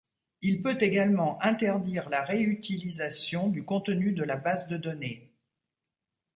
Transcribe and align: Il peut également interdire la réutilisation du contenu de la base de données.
Il 0.41 0.63
peut 0.63 0.79
également 0.81 1.39
interdire 1.43 2.09
la 2.09 2.23
réutilisation 2.23 3.49
du 3.49 3.63
contenu 3.63 4.13
de 4.13 4.23
la 4.23 4.35
base 4.35 4.67
de 4.67 4.75
données. 4.77 5.31